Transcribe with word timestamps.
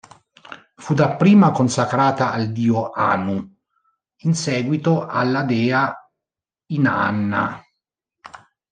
Fu 0.77 0.95
dapprima 0.95 1.51
consacrata 1.51 2.31
al 2.31 2.51
dio 2.51 2.89
Anu, 2.89 3.39
in 4.21 4.33
seguito 4.33 5.05
alla 5.05 5.43
dea 5.43 5.95
Inanna. 6.71 7.63